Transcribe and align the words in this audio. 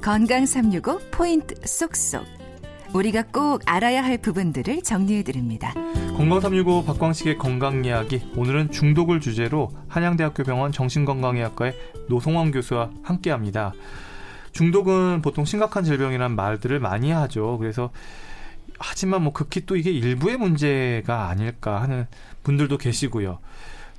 건강 0.00 0.46
365 0.46 1.10
포인트 1.10 1.54
쏙쏙. 1.66 2.24
우리가 2.94 3.24
꼭 3.24 3.60
알아야 3.66 4.02
할 4.02 4.16
부분들을 4.16 4.82
정리해 4.82 5.22
드립니다. 5.22 5.74
건강 6.16 6.40
365 6.40 6.84
박광식의 6.86 7.36
건강 7.36 7.84
이야기. 7.84 8.22
오늘은 8.34 8.70
중독을 8.70 9.20
주제로 9.20 9.70
한양대학교 9.88 10.44
병원 10.44 10.72
정신건강의학과의 10.72 11.74
노송원 12.08 12.52
교수와 12.52 12.90
함께 13.02 13.30
합니다. 13.30 13.74
중독은 14.52 15.20
보통 15.20 15.44
심각한 15.44 15.84
질병이란 15.84 16.34
말들을 16.36 16.80
많이 16.80 17.10
하죠. 17.10 17.58
그래서 17.58 17.90
하지만 18.78 19.22
뭐 19.22 19.34
극히 19.34 19.66
또 19.66 19.76
이게 19.76 19.90
일부의 19.90 20.38
문제가 20.38 21.28
아닐까 21.28 21.82
하는 21.82 22.06
분들도 22.44 22.78
계시고요. 22.78 23.40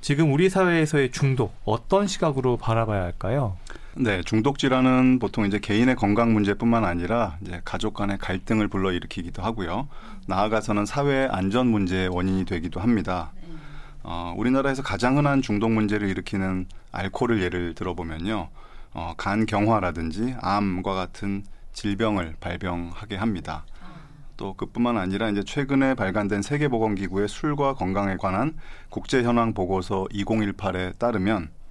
지금 0.00 0.32
우리 0.32 0.50
사회에서의 0.50 1.12
중독 1.12 1.54
어떤 1.64 2.08
시각으로 2.08 2.56
바라봐야 2.56 3.00
할까요? 3.00 3.56
네, 3.96 4.22
중독 4.22 4.58
질환은 4.58 5.20
보통 5.20 5.46
이제 5.46 5.60
개인의 5.60 5.94
건강 5.94 6.32
문제뿐만 6.32 6.84
아니라 6.84 7.36
이제 7.42 7.60
가족 7.64 7.94
간의 7.94 8.18
갈등을 8.18 8.66
불러일으키기도 8.66 9.40
하고요. 9.40 9.88
나아가서는 10.26 10.84
사회 10.84 11.28
안전 11.30 11.68
문제의 11.68 12.08
원인이 12.08 12.44
되기도 12.44 12.80
합니다. 12.80 13.30
어, 14.02 14.34
우리나라에서 14.36 14.82
가장 14.82 15.16
흔한 15.16 15.42
중독 15.42 15.70
문제를 15.70 16.08
일으키는 16.08 16.66
알코올을 16.90 17.40
예를 17.40 17.76
들어보면요. 17.76 18.48
어, 18.94 19.14
간 19.16 19.46
경화라든지 19.46 20.34
암과 20.40 20.92
같은 20.92 21.44
질병을 21.72 22.34
발병하게 22.40 23.14
합니다. 23.14 23.64
또 24.36 24.54
그뿐만 24.54 24.98
아니라 24.98 25.30
이제 25.30 25.44
최근에 25.44 25.94
발간된 25.94 26.42
세계보건기구의 26.42 27.28
술과 27.28 27.74
건강에 27.74 28.16
관한 28.16 28.54
국제 28.88 29.22
현황 29.22 29.54
보고서 29.54 30.08
2018에 30.12 30.98
따르면 30.98 31.42
어, 31.44 31.63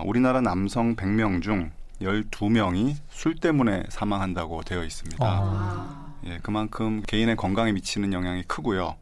우리나라 0.00 0.40
남성 0.40 0.96
100명 0.96 1.42
중 1.42 1.70
12명이 2.00 2.96
술 3.10 3.36
때문에 3.36 3.84
사망한다고 3.88 4.62
되어 4.62 4.84
있습니다. 4.84 5.24
아. 5.24 6.14
예, 6.24 6.38
그만큼 6.42 7.02
개인의 7.06 7.36
건강에 7.36 7.72
미치는 7.72 8.12
영향이 8.12 8.44
크고요. 8.44 8.96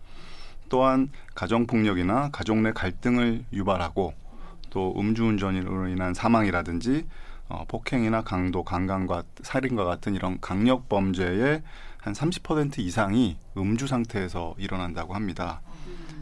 또한 0.68 1.10
가정폭력이나 1.34 2.30
가족 2.30 2.58
내 2.58 2.72
갈등을 2.72 3.44
유발하고 3.52 4.14
또 4.70 4.94
음주운전으로 4.98 5.88
인한 5.88 6.14
사망이라든지 6.14 7.06
어, 7.48 7.64
폭행이나 7.66 8.22
강도, 8.22 8.62
강간과 8.62 9.24
살인과 9.42 9.84
같은 9.84 10.14
이런 10.14 10.40
강력 10.40 10.88
범죄의 10.88 11.62
한 11.98 12.14
30% 12.14 12.78
이상이 12.78 13.36
음주 13.56 13.86
상태에서 13.88 14.54
일어난다고 14.56 15.14
합니다. 15.14 15.60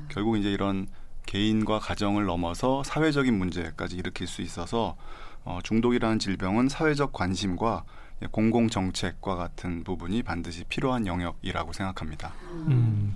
결국 0.09 0.39
이제 0.39 0.51
이런 0.51 0.89
개인과 1.29 1.79
가정을 1.79 2.25
넘어서 2.25 2.83
사회적인 2.83 3.35
문제까지 3.35 3.97
일으킬 3.97 4.27
수 4.27 4.41
있어서 4.41 4.97
어, 5.45 5.59
중독이라는 5.63 6.19
질병은 6.19 6.71
사회적 6.71 7.13
관심과 7.13 7.85
공공 8.33 8.69
정책과 8.69 9.37
같은 9.37 9.85
부분이 9.85 10.23
반드시 10.23 10.65
필요한 10.65 11.07
영역이라고 11.07 11.75
생각합니다. 11.75 12.33
음, 12.69 13.15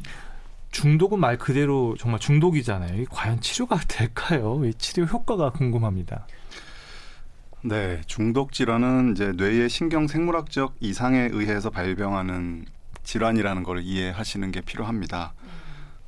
중독은 0.71 1.19
말 1.21 1.39
그대로 1.39 1.97
정말 1.99 2.21
중독이잖아요. 2.21 3.07
과연 3.11 3.41
치료가 3.41 3.81
될까요? 3.89 4.61
치료 4.77 5.07
효과가 5.07 5.53
궁금합니다. 5.53 6.27
네, 7.63 8.03
중독 8.07 8.53
질환은 8.53 9.13
이제 9.13 9.33
뇌의 9.33 9.71
신경 9.71 10.07
생물학적 10.07 10.77
이상에 10.81 11.31
의해서 11.33 11.71
발병하는 11.71 12.67
질환이라는 13.05 13.63
걸 13.63 13.83
이해하시는 13.83 14.53
게 14.53 14.61
필요합니다. 14.61 15.33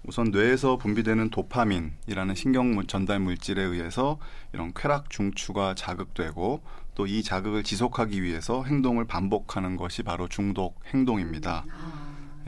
우선 0.06 0.30
뇌에서 0.30 0.76
분비되는 0.76 1.30
도파민이라는 1.30 2.34
신경 2.34 2.86
전달 2.86 3.20
물질에 3.20 3.62
의해서 3.62 4.18
이런 4.52 4.72
쾌락 4.74 5.10
중추가 5.10 5.74
자극되고 5.74 6.62
또 6.94 7.06
이 7.06 7.22
자극을 7.22 7.62
지속하기 7.64 8.22
위해서 8.22 8.64
행동을 8.64 9.04
반복하는 9.04 9.76
것이 9.76 10.02
바로 10.02 10.28
중독 10.28 10.80
행동입니다. 10.92 11.64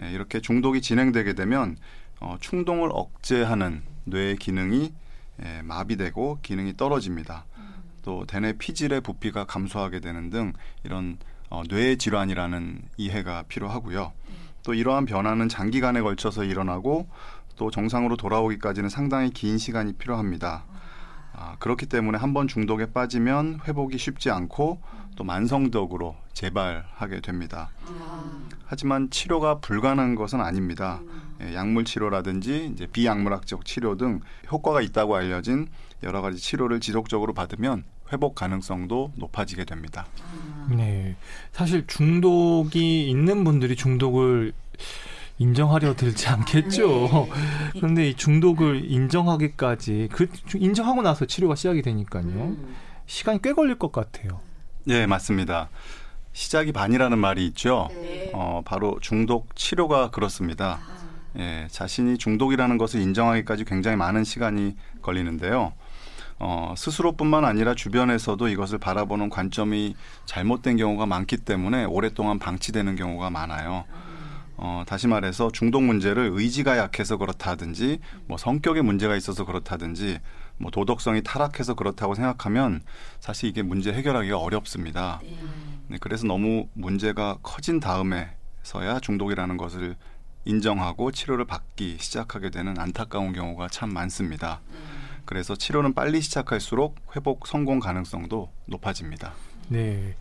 예, 0.02 0.10
이렇게 0.12 0.40
중독이 0.40 0.80
진행되게 0.80 1.34
되면 1.34 1.76
어, 2.20 2.36
충동을 2.40 2.90
억제하는 2.92 3.82
뇌의 4.04 4.36
기능이 4.36 4.92
예, 5.44 5.62
마비되고 5.62 6.38
기능이 6.42 6.76
떨어집니다. 6.76 7.44
또 8.02 8.24
대뇌 8.24 8.52
피질의 8.52 9.00
부피가 9.00 9.44
감소하게 9.44 10.00
되는 10.00 10.30
등 10.30 10.52
이런 10.84 11.18
어, 11.50 11.62
뇌 11.68 11.96
질환이라는 11.96 12.82
이해가 12.96 13.44
필요하고요. 13.48 14.12
또 14.62 14.74
이러한 14.74 15.06
변화는 15.06 15.48
장기간에 15.48 16.00
걸쳐서 16.00 16.44
일어나고 16.44 17.08
또 17.56 17.70
정상으로 17.70 18.16
돌아오기까지는 18.16 18.88
상당히 18.88 19.30
긴 19.30 19.58
시간이 19.58 19.94
필요합니다. 19.94 20.64
아, 21.38 21.56
그렇기 21.58 21.86
때문에 21.86 22.18
한 22.18 22.32
번 22.32 22.48
중독에 22.48 22.86
빠지면 22.92 23.60
회복이 23.66 23.98
쉽지 23.98 24.30
않고 24.30 24.80
또 25.16 25.24
만성적으로 25.24 26.16
재발하게 26.32 27.20
됩니다. 27.20 27.70
하지만 28.66 29.10
치료가 29.10 29.58
불가능한 29.58 30.14
것은 30.14 30.40
아닙니다. 30.40 31.00
예, 31.42 31.54
약물 31.54 31.84
치료라든지 31.84 32.70
이제 32.72 32.86
비약물학적 32.86 33.64
치료 33.64 33.96
등 33.96 34.20
효과가 34.50 34.80
있다고 34.80 35.16
알려진 35.16 35.68
여러 36.02 36.20
가지 36.22 36.38
치료를 36.38 36.80
지속적으로 36.80 37.32
받으면 37.34 37.84
회복 38.12 38.34
가능성도 38.34 39.12
높아지게 39.16 39.64
됩니다. 39.64 40.06
네. 40.70 41.16
사실 41.52 41.86
중독이 41.86 43.08
있는 43.10 43.44
분들이 43.44 43.76
중독을 43.76 44.52
인정하려 45.38 45.94
들지 45.96 46.28
않겠죠. 46.28 46.88
네. 46.88 47.30
그런데 47.72 48.08
이 48.08 48.14
중독을 48.14 48.90
인정하기까지 48.90 50.08
그 50.12 50.28
인정하고 50.54 51.02
나서 51.02 51.26
치료가 51.26 51.54
시작이 51.54 51.82
되니까요. 51.82 52.24
음. 52.24 52.76
시간이 53.06 53.40
꽤 53.42 53.52
걸릴 53.52 53.78
것 53.78 53.92
같아요. 53.92 54.40
네, 54.84 55.06
맞습니다. 55.06 55.68
시작이 56.32 56.72
반이라는 56.72 57.18
말이 57.18 57.46
있죠. 57.48 57.88
네. 57.92 58.30
어, 58.34 58.62
바로 58.64 58.98
중독 59.00 59.54
치료가 59.56 60.10
그렇습니다. 60.10 60.80
아. 60.82 60.96
예, 61.38 61.68
자신이 61.70 62.16
중독이라는 62.18 62.78
것을 62.78 63.00
인정하기까지 63.00 63.64
굉장히 63.64 63.96
많은 63.96 64.24
시간이 64.24 64.76
걸리는데요. 65.02 65.72
어, 66.38 66.74
스스로뿐만 66.76 67.44
아니라 67.44 67.74
주변에서도 67.74 68.48
이것을 68.48 68.78
바라보는 68.78 69.30
관점이 69.30 69.96
잘못된 70.26 70.76
경우가 70.76 71.06
많기 71.06 71.36
때문에 71.36 71.84
오랫동안 71.84 72.38
방치되는 72.38 72.96
경우가 72.96 73.30
많아요. 73.30 73.84
어, 74.56 74.84
다시 74.86 75.06
말해서 75.06 75.50
중독 75.52 75.82
문제를 75.82 76.30
의지가 76.32 76.78
약해서 76.78 77.16
그렇다든지 77.16 78.00
뭐 78.26 78.38
성격에 78.38 78.82
문제가 78.82 79.16
있어서 79.16 79.44
그렇다든지 79.44 80.18
뭐 80.58 80.70
도덕성이 80.70 81.22
타락해서 81.22 81.74
그렇다고 81.74 82.14
생각하면 82.14 82.80
사실 83.20 83.48
이게 83.50 83.62
문제 83.62 83.92
해결하기가 83.92 84.38
어렵습니다. 84.38 85.20
네. 85.22 85.36
네, 85.88 85.98
그래서 86.00 86.26
너무 86.26 86.68
문제가 86.72 87.38
커진 87.42 87.80
다음에서야 87.80 89.00
중독이라는 89.02 89.56
것을 89.56 89.96
인정하고 90.46 91.10
치료를 91.10 91.44
받기 91.44 91.98
시작하게 92.00 92.50
되는 92.50 92.78
안타까운 92.78 93.32
경우가 93.32 93.68
참 93.68 93.92
많습니다. 93.92 94.60
네. 94.70 94.78
그래서 95.26 95.56
치료는 95.56 95.92
빨리 95.92 96.20
시작할수록 96.20 96.96
회복 97.14 97.46
성공 97.46 97.80
가능성도 97.80 98.50
높아집니다. 98.66 99.34
네. 99.68 100.14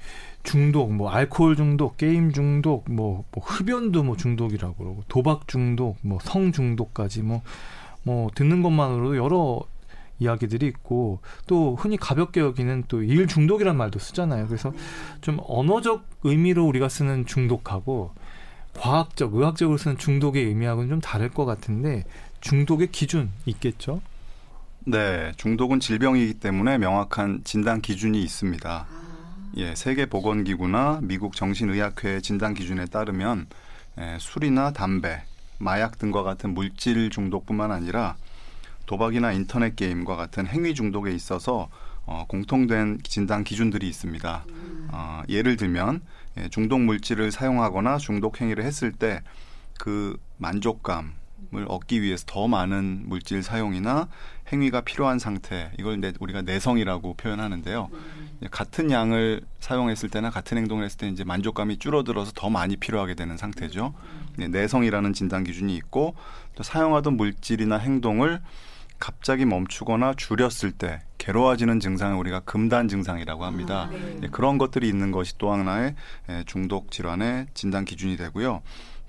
중독, 0.46 0.94
뭐 0.94 1.10
알코올 1.10 1.56
중독, 1.58 1.98
게임 1.98 2.32
중독, 2.32 2.86
뭐, 2.90 3.26
뭐 3.32 3.44
흡연도 3.44 4.04
뭐 4.04 4.16
중독이라고 4.16 4.76
그러고 4.76 5.04
도박 5.08 5.48
중독, 5.48 5.98
뭐 6.02 6.20
성 6.22 6.52
중독까지 6.54 7.24
뭐뭐 7.24 7.42
뭐 8.04 8.30
듣는 8.34 8.62
것만으로도 8.62 9.18
여러 9.18 9.62
이야기들이 10.20 10.66
있고 10.68 11.20
또 11.46 11.76
흔히 11.76 11.98
가볍게 11.98 12.40
여기는 12.40 12.86
또 12.88 13.02
일 13.04 13.28
중독이란 13.28 13.76
말도 13.76 14.00
쓰잖아요. 14.00 14.48
그래서 14.48 14.72
좀 15.20 15.40
언어적 15.46 16.06
의미로 16.24 16.66
우리가 16.66 16.88
쓰는 16.88 17.26
중독하고 17.26 18.12
과학적, 18.78 19.36
의학적으로 19.36 19.78
쓰는 19.78 19.98
중독의 19.98 20.46
의미하고는 20.46 20.90
좀 20.90 21.02
다를 21.02 21.30
것 21.30 21.46
같은데 21.46 22.06
중독의 22.42 22.92
기준 22.92 23.32
있겠죠? 23.46 24.02
네, 24.86 25.32
중독은 25.38 25.80
질병이기 25.80 26.36
때문에 26.36 26.78
명확한 26.78 27.42
진단 27.44 27.82
기준이 27.82 28.22
있습니다. 28.22 28.86
예, 29.58 29.74
세계보건기구나 29.76 31.00
미국 31.02 31.36
정신의학회 31.36 32.22
진단 32.22 32.54
기준에 32.54 32.86
따르면 32.86 33.48
예, 34.00 34.18
술이나 34.20 34.72
담배, 34.72 35.24
마약 35.58 35.98
등과 35.98 36.24
같은 36.24 36.54
물질 36.54 37.10
중독뿐만 37.10 37.72
아니라 37.72 38.16
도박이나 38.86 39.32
인터넷 39.32 39.76
게임과 39.76 40.16
같은 40.16 40.48
행위 40.48 40.74
중독에 40.74 41.12
있어서 41.12 41.70
어, 42.06 42.26
공통된 42.28 43.00
진단 43.04 43.44
기준들이 43.44 43.88
있습니다. 43.88 44.46
어, 44.92 45.22
예를 45.30 45.56
들면 45.56 46.02
예, 46.38 46.50
중독 46.50 46.82
물질을 46.82 47.32
사용하거나 47.32 47.98
중독 47.98 48.42
행위를 48.42 48.64
했을 48.64 48.92
때 48.92 49.22
그 49.78 50.18
만족감 50.38 51.14
을 51.54 51.66
얻기 51.70 52.02
위해서 52.02 52.24
더 52.26 52.48
많은 52.48 53.04
물질 53.06 53.44
사용이나 53.44 54.10
행위가 54.52 54.82
필요한 54.82 55.20
상태 55.20 55.72
이걸 55.78 56.02
내, 56.02 56.12
우리가 56.20 56.42
내성이라고 56.42 57.14
표현하는데요. 57.14 57.90
음. 57.94 58.25
같은 58.52 58.92
양을 58.92 59.42
사용했을 59.60 60.10
때나 60.10 60.30
같은 60.30 60.58
행동을 60.58 60.84
했을 60.86 60.98
때 60.98 61.08
이제 61.08 61.24
만족감이 61.24 61.78
줄어들어서 61.78 62.32
더 62.36 62.50
많이 62.50 62.76
필요하게 62.76 63.16
되는 63.16 63.38
상태죠. 63.38 63.94
네, 64.38 64.48
내성이라는 64.48 65.14
진단 65.14 65.44
기준이 65.44 65.76
있고 65.78 66.16
또 66.56 66.64
사용하던 66.64 67.18
물질이나 67.18 67.78
행동을 67.78 68.42
갑자기 69.00 69.46
멈추거나 69.46 70.14
줄였을 70.16 70.72
때 70.72 71.02
괴로워지는 71.18 71.80
증상을 71.80 72.18
우리가 72.18 72.42
금단 72.42 72.88
증상이라고 72.88 73.46
합니다. 73.46 73.90
아, 73.90 73.90
네. 73.92 74.20
예, 74.24 74.28
그런 74.28 74.58
것들이 74.58 74.88
있는 74.88 75.12
것이 75.12 75.38
또 75.38 75.52
하나의 75.52 75.96
예, 76.30 76.44
중독 76.46 76.92
질환의 76.92 77.48
진단 77.54 77.84
기준이 77.86 78.16
되고요. 78.18 78.62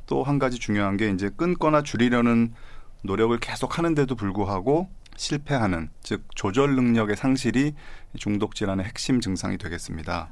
또 0.07 0.23
한 0.23 0.39
가지 0.39 0.59
중요한 0.59 0.97
게 0.97 1.11
이제 1.11 1.31
끊거나 1.37 1.83
줄이려는 1.83 2.55
노력을 3.03 3.37
계속 3.39 3.79
하는데도 3.79 4.15
불구하고 4.15 4.89
실패하는 5.17 5.89
즉 6.03 6.25
조절 6.35 6.77
능력의 6.77 7.17
상실이 7.17 7.75
중독 8.19 8.55
질환의 8.55 8.87
핵심 8.87 9.21
증상이 9.21 9.59
되겠습니다. 9.59 10.29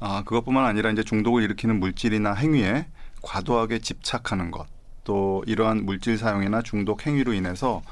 아, 0.00 0.22
그것뿐만 0.24 0.64
아니라 0.64 0.90
이제 0.90 1.02
중독을 1.02 1.42
일으키는 1.42 1.80
물질이나 1.80 2.34
행위에 2.34 2.86
과도하게 3.22 3.80
집착하는 3.80 4.50
것, 4.50 4.66
또 5.04 5.42
이러한 5.46 5.84
물질 5.84 6.18
사용이나 6.18 6.62
중독 6.62 7.06
행위로 7.06 7.32
인해서 7.32 7.82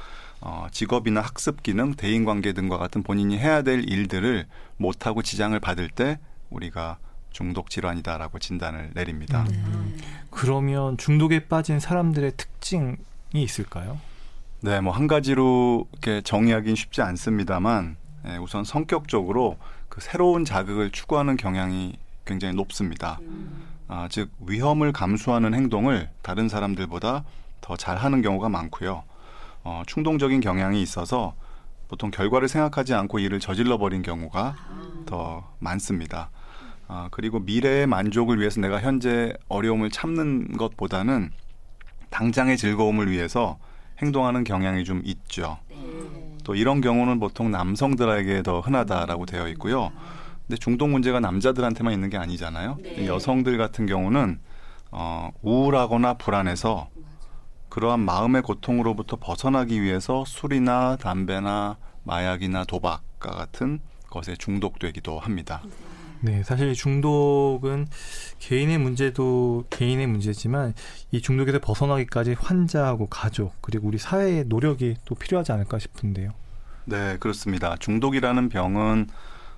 어, 0.40 0.66
직업이나 0.70 1.20
학습 1.22 1.62
기능, 1.62 1.94
대인 1.94 2.24
관계 2.24 2.52
등과 2.52 2.78
같은 2.78 3.02
본인이 3.02 3.38
해야 3.38 3.62
될 3.62 3.88
일들을 3.88 4.46
못하고 4.76 5.22
지장을 5.22 5.58
받을 5.60 5.88
때 5.88 6.18
우리가 6.50 6.98
중독 7.30 7.70
질환이다라고 7.70 8.38
진단을 8.38 8.92
내립니다. 8.94 9.44
음, 9.50 9.98
그러면 10.30 10.96
중독에 10.96 11.48
빠진 11.48 11.80
사람들의 11.80 12.32
특징이 12.36 12.96
있을까요? 13.34 13.98
네, 14.60 14.80
뭐 14.80 14.92
한 14.92 15.06
가지로 15.06 15.86
이렇게 15.92 16.20
정의하기는 16.22 16.74
쉽지 16.74 17.02
않습니다만 17.02 17.96
예, 18.28 18.36
우선 18.38 18.64
성격적으로 18.64 19.56
그 19.88 20.00
새로운 20.00 20.44
자극을 20.44 20.90
추구하는 20.90 21.36
경향이 21.36 21.94
굉장히 22.24 22.54
높습니다. 22.54 23.20
아, 23.88 24.08
즉 24.10 24.30
위험을 24.40 24.92
감수하는 24.92 25.54
행동을 25.54 26.10
다른 26.22 26.48
사람들보다 26.48 27.24
더 27.60 27.76
잘하는 27.76 28.22
경우가 28.22 28.48
많고요. 28.48 29.04
어, 29.62 29.82
충동적인 29.86 30.40
경향이 30.40 30.82
있어서 30.82 31.34
보통 31.88 32.10
결과를 32.10 32.48
생각하지 32.48 32.94
않고 32.94 33.20
일을 33.20 33.38
저질러 33.38 33.78
버린 33.78 34.02
경우가 34.02 34.56
더 35.06 35.52
많습니다. 35.60 36.30
아, 36.88 37.08
그리고 37.12 37.38
미래의 37.38 37.86
만족을 37.86 38.40
위해서 38.40 38.60
내가 38.60 38.80
현재 38.80 39.32
어려움을 39.48 39.90
참는 39.90 40.56
것보다는 40.56 41.30
당장의 42.10 42.56
즐거움을 42.56 43.10
위해서 43.10 43.58
행동하는 43.98 44.44
경향이 44.44 44.84
좀 44.84 45.02
있죠. 45.04 45.58
또 46.44 46.54
이런 46.54 46.80
경우는 46.80 47.18
보통 47.18 47.50
남성들에게 47.50 48.42
더 48.42 48.60
흔하다라고 48.60 49.26
되어 49.26 49.48
있고요. 49.48 49.90
근데 50.46 50.56
중독 50.58 50.90
문제가 50.90 51.18
남자들한테만 51.18 51.92
있는 51.92 52.08
게 52.08 52.16
아니잖아요. 52.16 52.78
네. 52.80 53.06
여성들 53.06 53.58
같은 53.58 53.86
경우는 53.86 54.38
어, 54.92 55.30
우울하거나 55.42 56.14
불안해서 56.14 56.88
그러한 57.68 58.00
마음의 58.00 58.42
고통으로부터 58.42 59.16
벗어나기 59.16 59.82
위해서 59.82 60.24
술이나 60.24 60.96
담배나 60.96 61.78
마약이나 62.04 62.64
도박과 62.64 63.32
같은 63.32 63.80
것에 64.08 64.36
중독되기도 64.36 65.18
합니다. 65.18 65.62
네, 66.26 66.42
사실 66.42 66.74
중독은 66.74 67.86
개인의 68.40 68.78
문제도 68.78 69.64
개인의 69.70 70.08
문제지만 70.08 70.74
이 71.12 71.20
중독에서 71.20 71.60
벗어나기까지 71.60 72.34
환자하고 72.36 73.06
가족 73.06 73.54
그리고 73.62 73.86
우리 73.86 73.96
사회의 73.96 74.42
노력이 74.44 74.96
또 75.04 75.14
필요하지 75.14 75.52
않을까 75.52 75.78
싶은데요. 75.78 76.32
네, 76.86 77.16
그렇습니다. 77.20 77.76
중독이라는 77.76 78.48
병은 78.48 79.06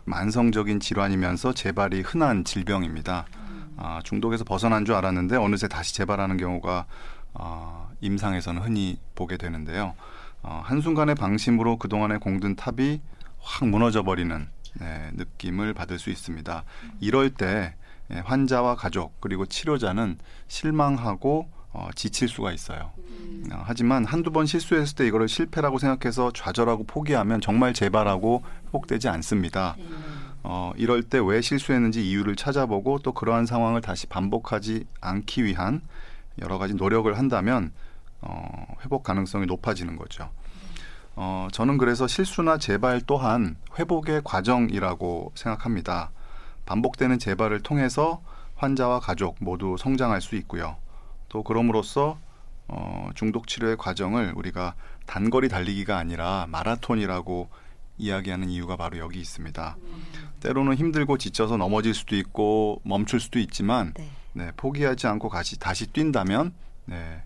만성적인 0.05 0.81
질환이면서 0.81 1.55
재발이 1.55 2.03
흔한 2.03 2.45
질병입니다. 2.45 3.25
아, 3.79 4.01
중독에서 4.05 4.45
벗어난 4.45 4.85
줄 4.85 4.95
알았는데 4.95 5.37
어느새 5.37 5.69
다시 5.69 5.95
재발하는 5.95 6.37
경우가 6.37 6.85
어, 7.33 7.89
임상에서는 8.03 8.61
흔히 8.61 8.99
보게 9.15 9.39
되는데요. 9.39 9.95
어, 10.43 10.61
한순간의 10.67 11.15
방심으로 11.15 11.79
그동안의 11.79 12.21
공든 12.21 12.57
탑이 12.57 13.01
확 13.39 13.67
무너져 13.67 14.03
버리는 14.03 14.49
네, 14.75 15.11
느낌을 15.15 15.75
받을 15.75 15.99
수 15.99 16.11
있습니다. 16.11 16.65
이럴 17.01 17.31
때 17.31 17.75
예, 18.11 18.21
환자와 18.21 18.77
가족 18.77 19.21
그리고 19.21 19.45
치료자는 19.47 20.19
실망하고 20.49 21.49
어, 21.73 21.89
지칠 21.95 22.29
수가 22.29 22.53
있어요. 22.53 22.93
어, 23.53 23.63
하지만 23.65 24.05
한두 24.05 24.31
번 24.33 24.47
실수했을 24.47 24.97
때 24.97 25.07
이거를 25.07 25.29
실패라고 25.29 25.79
생각해서 25.79 26.33
좌절하고 26.33 26.85
포기하면 26.85 27.41
정말 27.41 27.75
재발하고 27.75 28.43
회복되지 28.69 29.09
않습니다. 29.09 29.77
어, 30.43 30.73
이럴 30.77 31.03
때 31.03 31.19
왜 31.19 31.41
실수했는지 31.43 32.09
이유를 32.09 32.37
찾아보고 32.37 33.01
또 33.01 33.13
그러한 33.13 33.45
상황을 33.45 33.81
다시 33.83 34.07
반복하지 34.07 34.85
않기 35.01 35.45
위한 35.45 35.83
여러 36.41 36.57
가지 36.59 36.75
노력을 36.75 37.17
한다면 37.19 37.73
어, 38.23 38.67
회복 38.85 39.03
가능성이 39.03 39.47
높아지는 39.47 39.97
거죠. 39.97 40.31
어, 41.21 41.49
저는 41.51 41.79
그래서 41.79 42.07
실수나 42.07 42.59
재발 42.59 43.01
또한 43.01 43.57
회복의 43.77 44.21
과정이라고 44.23 45.33
생각합니다. 45.35 46.13
반복되는 46.65 47.19
재발을 47.19 47.61
통해서 47.61 48.23
환자와 48.55 49.01
가족 49.01 49.35
모두 49.41 49.75
성장할 49.77 50.21
수 50.21 50.37
있고요. 50.37 50.77
또 51.29 51.43
그럼으로써 51.43 52.19
어, 52.69 53.11
중독 53.17 53.49
치료의 53.49 53.77
과정을 53.77 54.33
우리가 54.37 54.77
단거리 55.07 55.49
달리기가 55.49 55.99
아니라 55.99 56.47
마라톤이라고 56.51 57.49
이야기하는 57.99 58.49
이유가 58.49 58.77
바로 58.77 58.99
여기 58.99 59.19
있습니다. 59.19 59.77
때로는 60.39 60.77
힘들고 60.77 61.19
지쳐서 61.19 61.57
넘어질 61.57 61.95
수도 61.95 62.15
있고 62.15 62.81
멈출 62.85 63.19
수도 63.19 63.41
있지만 63.41 63.93
네. 63.97 64.09
네, 64.35 64.53
포기하지 64.57 65.09
않고 65.09 65.31
다시 65.31 65.59
다시 65.59 65.93
뛴다면 65.93 66.55
네, 66.85 67.25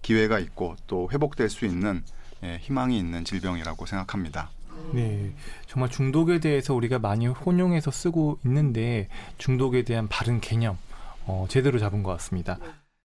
기회가 0.00 0.38
있고 0.38 0.76
또 0.86 1.10
회복될 1.12 1.50
수 1.50 1.66
있는 1.66 2.02
예, 2.44 2.58
희망이 2.58 2.98
있는 2.98 3.24
질병이라고 3.24 3.86
생각합니다. 3.86 4.50
네, 4.92 5.32
정말 5.66 5.90
중독에 5.90 6.38
대해서 6.40 6.74
우리가 6.74 6.98
많이 6.98 7.26
혼용해서 7.26 7.90
쓰고 7.90 8.38
있는데 8.44 9.08
중독에 9.36 9.82
대한 9.82 10.08
바른 10.08 10.40
개념 10.40 10.78
어, 11.26 11.46
제대로 11.48 11.78
잡은 11.78 12.02
것 12.02 12.12
같습니다. 12.12 12.58